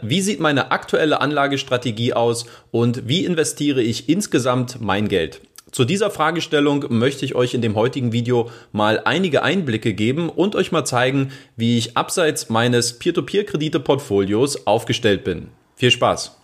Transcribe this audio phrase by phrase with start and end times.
[0.00, 5.40] Wie sieht meine aktuelle Anlagestrategie aus und wie investiere ich insgesamt mein Geld?
[5.72, 10.54] Zu dieser Fragestellung möchte ich euch in dem heutigen Video mal einige Einblicke geben und
[10.54, 15.48] euch mal zeigen, wie ich abseits meines Peer-to-Peer-Kredite-Portfolios aufgestellt bin.
[15.74, 16.37] Viel Spaß!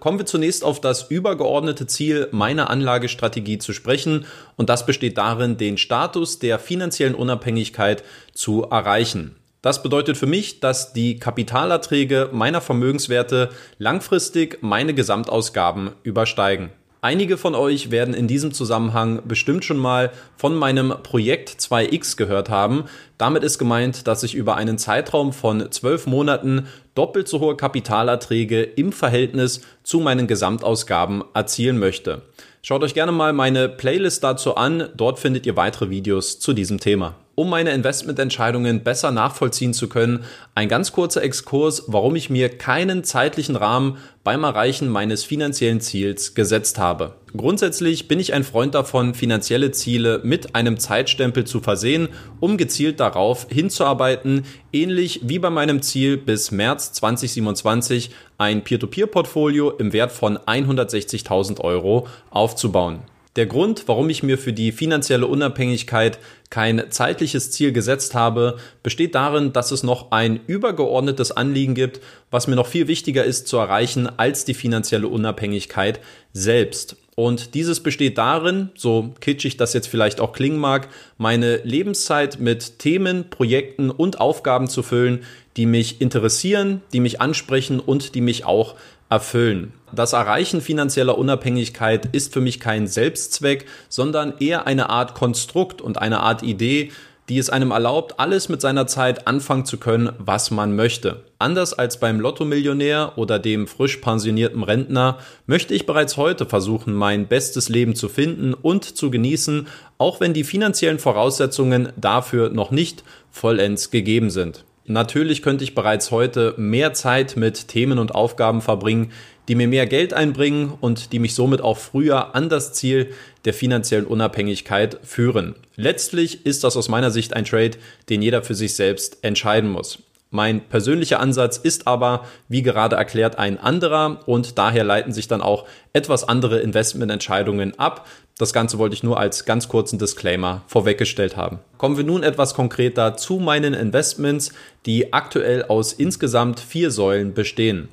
[0.00, 4.24] Kommen wir zunächst auf das übergeordnete Ziel meiner Anlagestrategie zu sprechen
[4.56, 9.36] und das besteht darin, den Status der finanziellen Unabhängigkeit zu erreichen.
[9.62, 16.70] Das bedeutet für mich, dass die Kapitalerträge meiner Vermögenswerte langfristig meine Gesamtausgaben übersteigen.
[17.02, 22.50] Einige von euch werden in diesem Zusammenhang bestimmt schon mal von meinem Projekt 2x gehört
[22.50, 22.84] haben.
[23.16, 28.62] Damit ist gemeint, dass ich über einen Zeitraum von zwölf Monaten doppelt so hohe Kapitalerträge
[28.62, 32.20] im Verhältnis zu meinen Gesamtausgaben erzielen möchte.
[32.60, 34.90] Schaut euch gerne mal meine Playlist dazu an.
[34.94, 40.24] Dort findet ihr weitere Videos zu diesem Thema um meine Investmententscheidungen besser nachvollziehen zu können,
[40.54, 46.34] ein ganz kurzer Exkurs, warum ich mir keinen zeitlichen Rahmen beim Erreichen meines finanziellen Ziels
[46.34, 47.14] gesetzt habe.
[47.34, 52.08] Grundsätzlich bin ich ein Freund davon, finanzielle Ziele mit einem Zeitstempel zu versehen,
[52.40, 59.94] um gezielt darauf hinzuarbeiten, ähnlich wie bei meinem Ziel bis März 2027 ein Peer-to-Peer-Portfolio im
[59.94, 62.98] Wert von 160.000 Euro aufzubauen.
[63.40, 66.18] Der Grund, warum ich mir für die finanzielle Unabhängigkeit
[66.50, 72.48] kein zeitliches Ziel gesetzt habe, besteht darin, dass es noch ein übergeordnetes Anliegen gibt, was
[72.48, 76.00] mir noch viel wichtiger ist zu erreichen als die finanzielle Unabhängigkeit
[76.34, 76.96] selbst.
[77.14, 82.78] Und dieses besteht darin, so kitschig das jetzt vielleicht auch klingen mag, meine Lebenszeit mit
[82.78, 85.24] Themen, Projekten und Aufgaben zu füllen,
[85.56, 88.74] die mich interessieren, die mich ansprechen und die mich auch
[89.08, 89.72] erfüllen.
[89.92, 95.98] Das Erreichen finanzieller Unabhängigkeit ist für mich kein Selbstzweck, sondern eher eine Art Konstrukt und
[95.98, 96.92] eine Art Idee,
[97.30, 101.22] die es einem erlaubt, alles mit seiner Zeit anfangen zu können, was man möchte.
[101.38, 107.28] Anders als beim Lottomillionär oder dem frisch pensionierten Rentner möchte ich bereits heute versuchen, mein
[107.28, 113.04] bestes Leben zu finden und zu genießen, auch wenn die finanziellen Voraussetzungen dafür noch nicht
[113.30, 114.64] vollends gegeben sind.
[114.86, 119.12] Natürlich könnte ich bereits heute mehr Zeit mit Themen und Aufgaben verbringen,
[119.48, 123.12] die mir mehr Geld einbringen und die mich somit auch früher an das Ziel
[123.44, 125.54] der finanziellen Unabhängigkeit führen.
[125.76, 127.72] Letztlich ist das aus meiner Sicht ein Trade,
[128.08, 129.98] den jeder für sich selbst entscheiden muss.
[130.32, 135.40] Mein persönlicher Ansatz ist aber, wie gerade erklärt, ein anderer und daher leiten sich dann
[135.42, 138.06] auch etwas andere Investmententscheidungen ab.
[138.38, 141.58] Das Ganze wollte ich nur als ganz kurzen Disclaimer vorweggestellt haben.
[141.78, 144.52] Kommen wir nun etwas konkreter zu meinen Investments,
[144.86, 147.88] die aktuell aus insgesamt vier Säulen bestehen.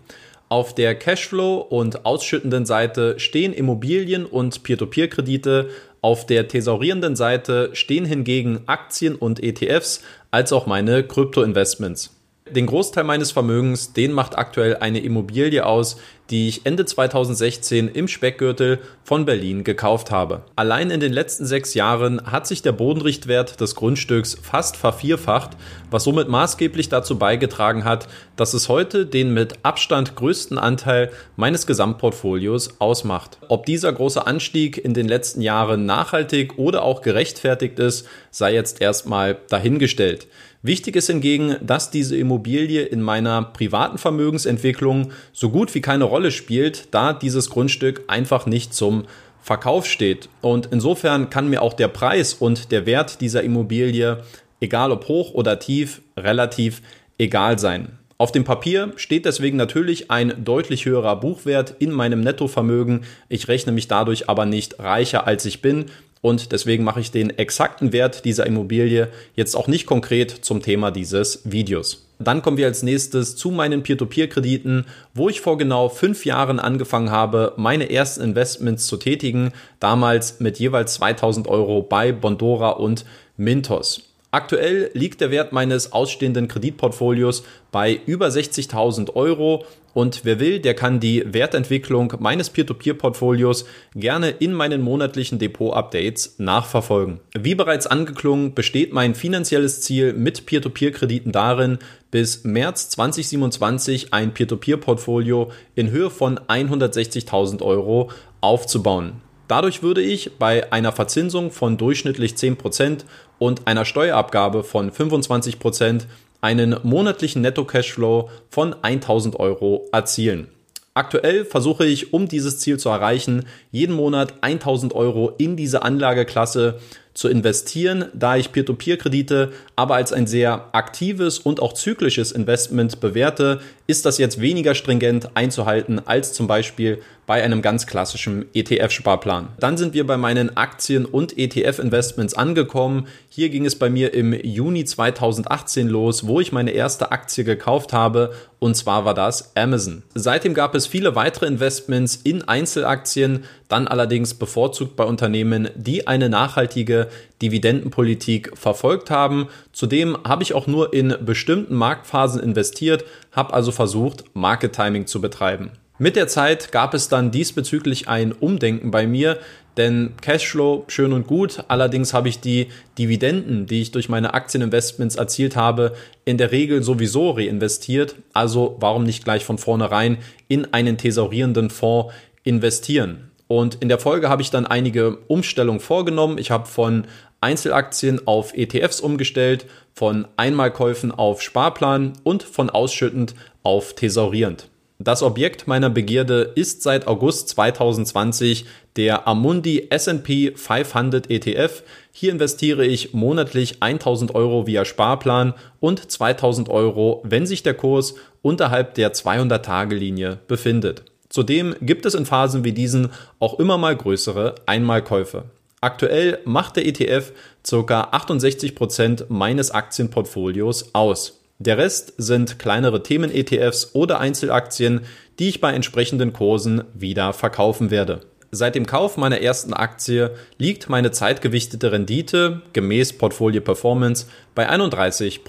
[0.47, 5.69] Auf der Cashflow- und ausschüttenden Seite stehen Immobilien und Peer-to-Peer-Kredite.
[6.01, 12.16] Auf der thesaurierenden Seite stehen hingegen Aktien und ETFs als auch meine Krypto-Investments.
[12.51, 15.97] Den Großteil meines Vermögens, den macht aktuell eine Immobilie aus,
[16.29, 20.43] die ich Ende 2016 im Speckgürtel von Berlin gekauft habe.
[20.55, 25.51] Allein in den letzten sechs Jahren hat sich der Bodenrichtwert des Grundstücks fast vervierfacht,
[25.89, 31.65] was somit maßgeblich dazu beigetragen hat, dass es heute den mit Abstand größten Anteil meines
[31.65, 33.37] Gesamtportfolios ausmacht.
[33.47, 38.81] Ob dieser große Anstieg in den letzten Jahren nachhaltig oder auch gerechtfertigt ist, sei jetzt
[38.81, 40.27] erstmal dahingestellt.
[40.63, 46.16] Wichtig ist hingegen, dass diese Immobilie in meiner privaten Vermögensentwicklung so gut wie keine Rolle
[46.31, 49.05] spielt, da dieses Grundstück einfach nicht zum
[49.41, 50.29] Verkauf steht.
[50.41, 54.23] Und insofern kann mir auch der Preis und der Wert dieser Immobilie,
[54.59, 56.81] egal ob hoch oder tief, relativ
[57.17, 57.97] egal sein.
[58.19, 63.05] Auf dem Papier steht deswegen natürlich ein deutlich höherer Buchwert in meinem Nettovermögen.
[63.29, 65.85] Ich rechne mich dadurch aber nicht reicher als ich bin
[66.21, 70.89] und deswegen mache ich den exakten Wert dieser Immobilie jetzt auch nicht konkret zum Thema
[70.89, 72.06] dieses Videos.
[72.19, 77.11] Dann kommen wir als nächstes zu meinen Peer-to-Peer-Krediten, wo ich vor genau fünf Jahren angefangen
[77.11, 83.05] habe, meine ersten Investments zu tätigen, damals mit jeweils 2000 Euro bei Bondora und
[83.37, 84.03] Mintos.
[84.31, 90.75] Aktuell liegt der Wert meines ausstehenden Kreditportfolios bei über 60.000 Euro und wer will, der
[90.75, 93.65] kann die Wertentwicklung meines Peer-to-Peer-Portfolios
[93.95, 97.19] gerne in meinen monatlichen Depot-Updates nachverfolgen.
[97.35, 101.79] Wie bereits angeklungen, besteht mein finanzielles Ziel mit Peer-to-Peer-Krediten darin,
[102.11, 109.21] bis März 2027 ein Peer-to-Peer-Portfolio in Höhe von 160.000 Euro aufzubauen.
[109.47, 113.05] Dadurch würde ich bei einer Verzinsung von durchschnittlich 10%
[113.39, 116.03] und einer Steuerabgabe von 25%
[116.41, 120.49] einen monatlichen Netto-Cashflow von 1000 Euro erzielen.
[120.93, 126.79] Aktuell versuche ich, um dieses Ziel zu erreichen, jeden Monat 1000 Euro in diese Anlageklasse
[127.17, 133.59] zu investieren, da ich Peer-to-Peer-Kredite aber als ein sehr aktives und auch zyklisches Investment bewerte,
[133.87, 139.49] ist das jetzt weniger stringent einzuhalten als zum Beispiel bei einem ganz klassischen ETF-Sparplan.
[139.59, 143.07] Dann sind wir bei meinen Aktien- und ETF-Investments angekommen.
[143.29, 147.93] Hier ging es bei mir im Juni 2018 los, wo ich meine erste Aktie gekauft
[147.93, 150.03] habe und zwar war das Amazon.
[150.15, 156.29] Seitdem gab es viele weitere Investments in Einzelaktien, dann allerdings bevorzugt bei Unternehmen, die eine
[156.29, 157.07] nachhaltige
[157.41, 159.47] Dividendenpolitik verfolgt haben.
[159.73, 165.21] Zudem habe ich auch nur in bestimmten Marktphasen investiert, habe also versucht, Market Timing zu
[165.21, 165.71] betreiben.
[165.99, 169.39] Mit der Zeit gab es dann diesbezüglich ein Umdenken bei mir,
[169.77, 172.67] denn Cashflow schön und gut, allerdings habe ich die
[172.97, 175.93] Dividenden, die ich durch meine Aktieninvestments erzielt habe,
[176.25, 178.15] in der Regel sowieso reinvestiert.
[178.33, 180.17] Also warum nicht gleich von vornherein
[180.47, 182.13] in einen thesaurierenden Fonds
[182.43, 183.31] investieren?
[183.47, 186.37] Und in der Folge habe ich dann einige Umstellungen vorgenommen.
[186.37, 187.05] Ich habe von
[187.39, 194.69] Einzelaktien auf ETFs umgestellt, von Einmalkäufen auf Sparplan und von ausschüttend auf thesaurierend.
[194.99, 198.65] Das Objekt meiner Begierde ist seit August 2020
[198.95, 201.83] der Amundi S&P 500 ETF.
[202.11, 208.15] Hier investiere ich monatlich 1000 Euro via Sparplan und 2000 Euro, wenn sich der Kurs
[208.41, 211.03] unterhalb der 200-Tage-Linie befindet.
[211.37, 215.43] Zudem gibt es in Phasen wie diesen auch immer mal größere Einmalkäufe.
[215.81, 217.31] Aktuell macht der ETF
[217.61, 218.09] ca.
[218.11, 221.39] 68% meines Aktienportfolios aus.
[221.59, 225.01] Der Rest sind kleinere Themen-ETFs oder Einzelaktien,
[225.37, 228.21] die ich bei entsprechenden Kursen wieder verkaufen werde.
[228.49, 234.25] Seit dem Kauf meiner ersten Aktie liegt meine zeitgewichtete Rendite gemäß Portfolio Performance
[234.55, 235.43] bei 31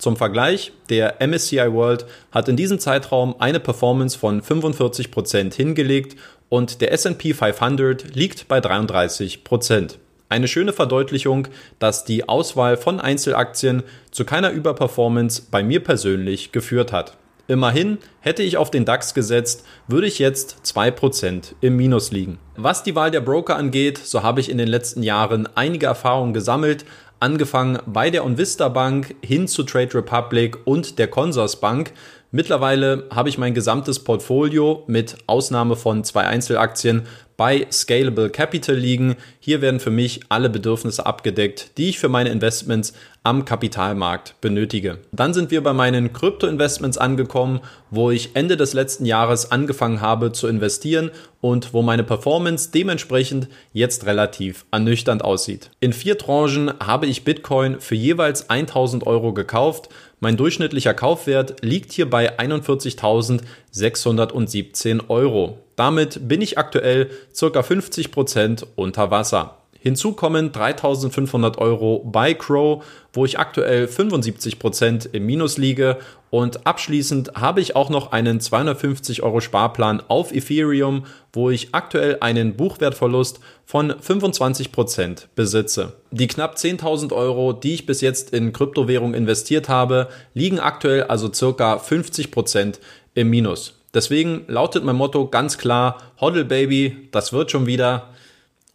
[0.00, 6.18] Zum Vergleich, der MSCI World hat in diesem Zeitraum eine Performance von 45% hingelegt
[6.48, 9.98] und der S&P 500 liegt bei 33%
[10.30, 11.48] eine schöne Verdeutlichung,
[11.80, 17.16] dass die Auswahl von Einzelaktien zu keiner Überperformance bei mir persönlich geführt hat.
[17.48, 22.38] Immerhin hätte ich auf den DAX gesetzt, würde ich jetzt 2% im Minus liegen.
[22.56, 26.32] Was die Wahl der Broker angeht, so habe ich in den letzten Jahren einige Erfahrungen
[26.32, 26.84] gesammelt,
[27.20, 31.92] angefangen bei der Onvista Bank hin zu Trade Republic und der Consors Bank.
[32.32, 37.02] Mittlerweile habe ich mein gesamtes Portfolio mit Ausnahme von zwei Einzelaktien
[37.36, 39.16] bei Scalable Capital liegen.
[39.40, 42.92] Hier werden für mich alle Bedürfnisse abgedeckt, die ich für meine Investments
[43.22, 44.98] am Kapitalmarkt benötige.
[45.10, 47.60] Dann sind wir bei meinen Krypto-Investments angekommen,
[47.90, 51.10] wo ich Ende des letzten Jahres angefangen habe zu investieren
[51.40, 55.70] und wo meine Performance dementsprechend jetzt relativ ernüchternd aussieht.
[55.80, 59.88] In vier Tranchen habe ich Bitcoin für jeweils 1000 Euro gekauft.
[60.22, 65.60] Mein durchschnittlicher Kaufwert liegt hier bei 41.617 Euro.
[65.76, 67.60] Damit bin ich aktuell ca.
[67.60, 69.59] 50% unter Wasser.
[69.82, 72.84] Hinzu kommen 3500 Euro bei Crow,
[73.14, 75.96] wo ich aktuell 75% im Minus liege.
[76.28, 82.18] Und abschließend habe ich auch noch einen 250 Euro Sparplan auf Ethereum, wo ich aktuell
[82.20, 85.94] einen Buchwertverlust von 25% besitze.
[86.10, 91.32] Die knapp 10.000 Euro, die ich bis jetzt in Kryptowährung investiert habe, liegen aktuell also
[91.32, 92.78] circa 50%
[93.14, 93.74] im Minus.
[93.94, 98.10] Deswegen lautet mein Motto ganz klar, Hoddle Baby, das wird schon wieder.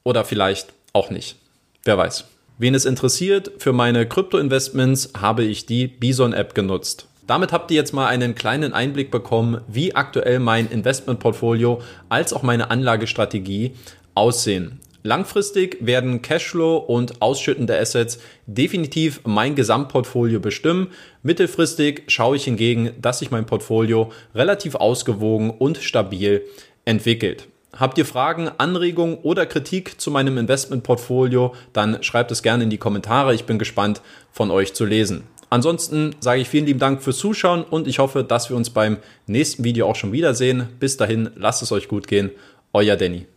[0.04, 1.36] Oder vielleicht auch nicht.
[1.84, 2.26] Wer weiß.
[2.58, 7.08] Wen es interessiert, für meine Krypto-Investments habe ich die Bison-App genutzt.
[7.28, 12.44] Damit habt ihr jetzt mal einen kleinen Einblick bekommen, wie aktuell mein Investmentportfolio als auch
[12.44, 13.74] meine Anlagestrategie
[14.14, 14.80] aussehen.
[15.04, 20.88] Langfristig werden Cashflow und ausschüttende Assets definitiv mein Gesamtportfolio bestimmen.
[21.22, 26.44] Mittelfristig schaue ich hingegen, dass sich mein Portfolio relativ ausgewogen und stabil
[26.86, 27.48] entwickelt.
[27.78, 32.78] Habt ihr Fragen, Anregungen oder Kritik zu meinem Investmentportfolio, dann schreibt es gerne in die
[32.78, 33.36] Kommentare.
[33.36, 34.02] Ich bin gespannt
[34.32, 35.24] von euch zu lesen.
[35.50, 38.98] Ansonsten sage ich vielen lieben Dank fürs Zuschauen und ich hoffe, dass wir uns beim
[39.28, 40.70] nächsten Video auch schon wiedersehen.
[40.80, 42.32] Bis dahin, lasst es euch gut gehen.
[42.74, 43.28] Euer Danny.